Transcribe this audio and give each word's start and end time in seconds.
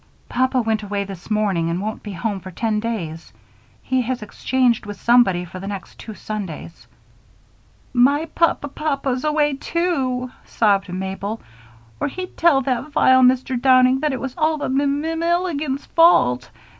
"Papa 0.29 0.59
went 0.63 0.81
away 0.81 1.03
this 1.03 1.29
morning 1.29 1.69
and 1.69 1.79
won't 1.79 2.01
be 2.01 2.11
home 2.13 2.39
for 2.39 2.49
ten 2.49 2.79
days. 2.79 3.31
He 3.83 4.01
has 4.01 4.23
exchanged 4.23 4.83
with 4.87 4.99
somebody 4.99 5.45
for 5.45 5.59
the 5.59 5.67
next 5.67 5.99
two 5.99 6.15
Sundays." 6.15 6.87
"My 7.93 8.25
pa 8.33 8.55
pa 8.55 8.67
papa's 8.67 9.23
away, 9.23 9.57
too," 9.57 10.31
sobbed 10.43 10.89
Mabel, 10.91 11.39
"or 11.99 12.07
he'd 12.07 12.35
tell 12.35 12.63
that 12.63 12.91
vile 12.91 13.21
Mr. 13.21 13.61
Downing 13.61 13.99
that 13.99 14.11
it 14.11 14.19
was 14.19 14.33
all 14.39 14.57
the 14.57 14.69
Mill 14.69 15.21
ill 15.21 15.43
igans' 15.43 15.85
fault. 15.85 16.49